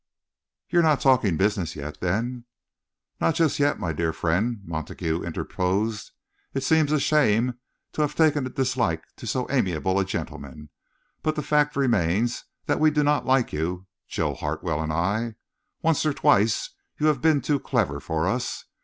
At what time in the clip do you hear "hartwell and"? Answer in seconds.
14.33-14.91